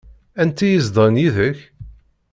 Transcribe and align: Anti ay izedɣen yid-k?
Anti 0.41 0.63
ay 0.67 0.73
izedɣen 0.77 1.21
yid-k? 1.21 1.59